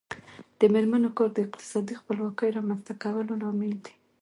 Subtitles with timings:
[0.59, 3.93] د میرمنو کار د اقتصادي خپلواکۍ رامنځته کولو لامل دی.